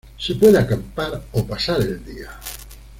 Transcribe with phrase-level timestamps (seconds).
[0.17, 2.31] Se puede acampar o pasar el día.